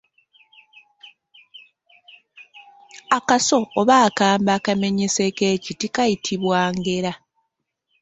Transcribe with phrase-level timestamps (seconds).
[3.17, 7.11] Akaso oba akambe akamenyeseeko ekiti kayitibwa ngera.